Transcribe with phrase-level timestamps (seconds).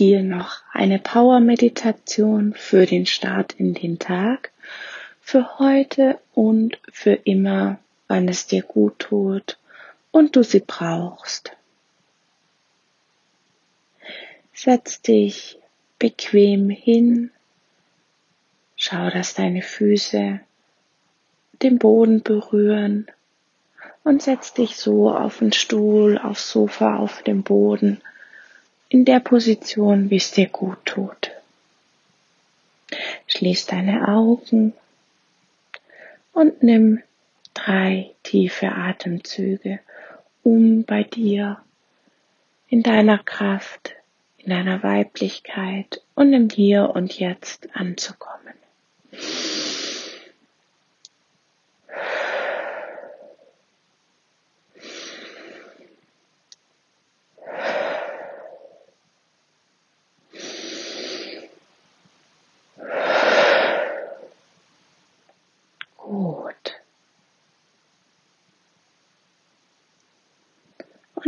[0.00, 4.50] Hier noch eine Power-Meditation für den Start in den Tag,
[5.20, 7.78] für heute und für immer,
[8.08, 9.58] wann es dir gut tut
[10.10, 11.54] und du sie brauchst.
[14.54, 15.58] Setz dich
[15.98, 17.30] bequem hin,
[18.76, 20.40] schau, dass deine Füße
[21.60, 23.06] den Boden berühren
[24.02, 28.00] und setz dich so auf den Stuhl, aufs Sofa, auf dem Boden,
[28.90, 31.30] in der Position, wie es dir gut tut.
[33.28, 34.74] Schließ deine Augen
[36.32, 37.00] und nimm
[37.54, 39.78] drei tiefe Atemzüge,
[40.42, 41.58] um bei dir
[42.68, 43.94] in deiner Kraft,
[44.38, 48.54] in deiner Weiblichkeit und im Hier und Jetzt anzukommen.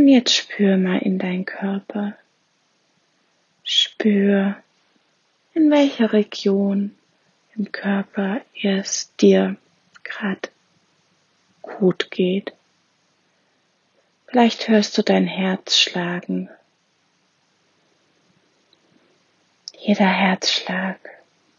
[0.02, 2.16] Und jetzt spür mal in deinen Körper.
[3.62, 4.56] Spür,
[5.54, 6.96] in welcher Region
[7.54, 9.56] im Körper es dir
[10.02, 10.48] gerade
[11.62, 12.52] gut geht.
[14.26, 16.50] Vielleicht hörst du dein Herz schlagen.
[19.78, 20.98] Jeder Herzschlag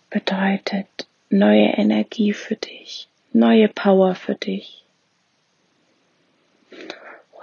[0.09, 4.82] bedeutet neue Energie für dich, neue Power für dich.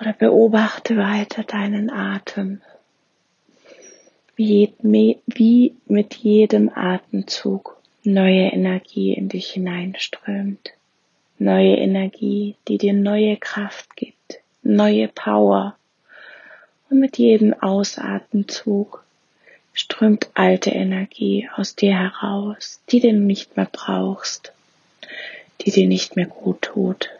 [0.00, 2.62] Oder beobachte weiter deinen Atem,
[4.34, 4.72] wie,
[5.86, 10.70] mit jedem Atemzug neue Energie in dich hineinströmt.
[11.38, 15.76] Neue Energie, die dir neue Kraft gibt, neue Power.
[16.88, 19.04] Und mit jedem Ausatemzug
[19.74, 24.52] strömt alte Energie aus dir heraus, die du nicht mehr brauchst,
[25.60, 27.10] die dir nicht mehr gut tut.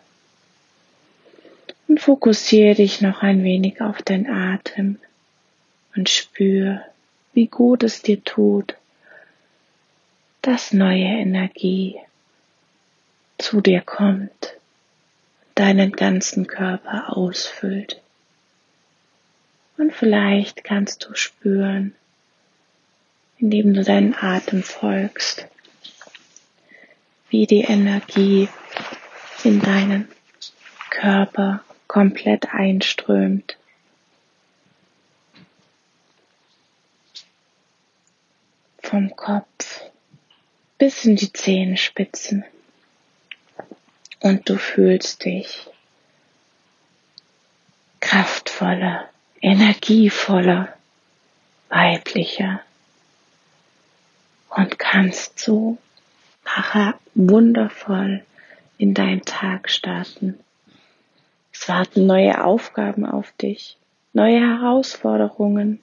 [1.91, 5.01] Und fokussiere dich noch ein wenig auf deinen Atem
[5.97, 6.83] und spür,
[7.33, 8.77] wie gut es dir tut,
[10.41, 11.97] dass neue Energie
[13.39, 14.55] zu dir kommt,
[15.57, 18.01] deinen ganzen Körper ausfüllt.
[19.77, 21.97] Und vielleicht kannst du spüren,
[23.39, 25.49] indem du deinen Atem folgst,
[27.31, 28.49] wie die Energie
[29.43, 30.09] in deinen
[30.91, 33.57] Körper komplett einströmt.
[38.79, 39.81] Vom Kopf
[40.79, 42.45] bis in die Zehenspitzen.
[44.21, 45.67] Und du fühlst dich
[47.99, 49.09] kraftvoller,
[49.41, 50.73] energievoller,
[51.71, 52.61] weiblicher
[54.49, 55.77] und kannst so
[56.45, 58.25] nachher wundervoll
[58.79, 60.39] in deinen Tag starten.
[61.61, 63.77] Es warten neue Aufgaben auf dich,
[64.15, 65.83] neue Herausforderungen,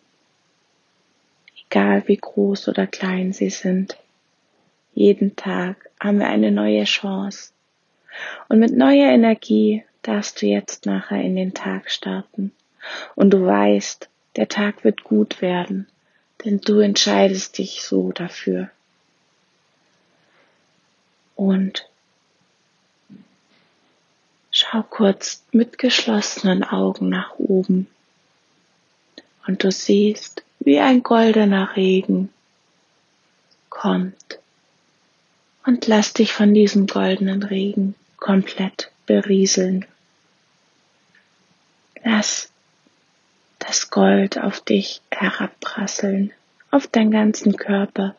[1.67, 3.95] egal wie groß oder klein sie sind.
[4.95, 7.51] Jeden Tag haben wir eine neue Chance.
[8.49, 12.51] Und mit neuer Energie darfst du jetzt nachher in den Tag starten.
[13.13, 15.87] Und du weißt, der Tag wird gut werden,
[16.43, 18.71] denn du entscheidest dich so dafür.
[21.35, 21.87] Und
[24.69, 27.87] Schau kurz mit geschlossenen Augen nach oben
[29.47, 32.29] und du siehst, wie ein goldener Regen
[33.69, 34.39] kommt
[35.65, 39.85] und lass dich von diesem goldenen Regen komplett berieseln.
[42.03, 42.51] Lass
[43.59, 46.33] das Gold auf dich herabprasseln,
[46.71, 48.17] auf deinen ganzen Körper.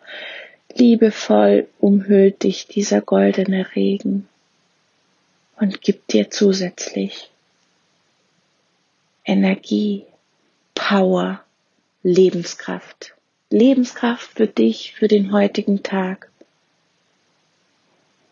[0.74, 4.28] Liebevoll umhüllt dich dieser goldene Regen
[5.60, 7.30] und gibt dir zusätzlich
[9.24, 10.06] Energie,
[10.74, 11.42] Power,
[12.02, 13.14] Lebenskraft.
[13.50, 16.30] Lebenskraft für dich, für den heutigen Tag.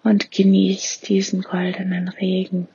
[0.02, 2.69] Und genieß diesen goldenen Regen.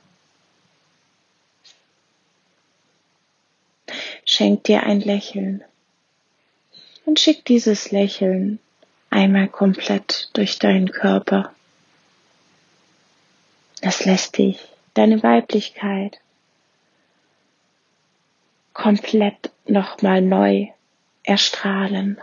[4.24, 5.64] Schenk dir ein Lächeln
[7.04, 8.58] und schick dieses Lächeln
[9.10, 11.54] einmal komplett durch deinen Körper.
[13.82, 14.60] Das lässt dich,
[14.94, 16.20] deine Weiblichkeit,
[18.72, 20.68] komplett nochmal neu
[21.24, 22.20] erstrahlen.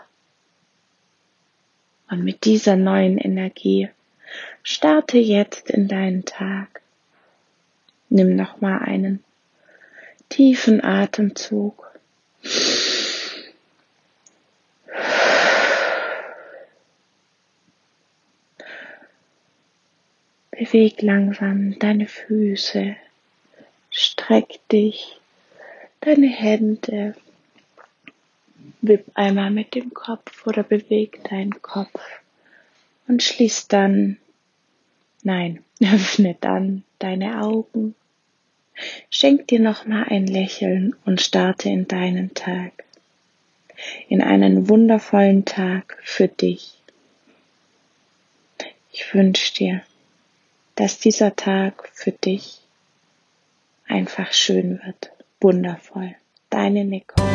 [2.09, 3.89] Und mit dieser neuen Energie
[4.63, 6.81] starte jetzt in deinen Tag.
[8.07, 9.21] Nimm nochmal einen
[10.29, 11.88] tiefen Atemzug
[20.59, 22.97] Beweg langsam deine Füße,
[23.91, 25.17] streck dich,
[26.01, 27.15] deine Hände,
[28.81, 32.01] wipp einmal mit dem Kopf oder beweg deinen Kopf
[33.07, 34.17] und schließ dann,
[35.23, 37.95] nein, öffne dann deine Augen.
[39.09, 42.83] Schenk dir nochmal ein Lächeln und starte in deinen Tag,
[44.09, 46.73] in einen wundervollen Tag für dich.
[48.91, 49.83] Ich wünsche dir,
[50.79, 52.61] dass dieser Tag für dich
[53.85, 55.11] einfach schön wird,
[55.41, 56.15] wundervoll.
[56.49, 57.27] Deine Nicole.